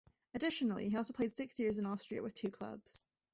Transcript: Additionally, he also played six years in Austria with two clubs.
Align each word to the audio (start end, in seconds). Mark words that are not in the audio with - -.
Additionally, 0.33 0.89
he 0.89 0.97
also 0.97 1.13
played 1.13 1.31
six 1.31 1.59
years 1.59 1.77
in 1.77 1.85
Austria 1.85 2.23
with 2.23 2.33
two 2.33 2.49
clubs. 2.49 3.03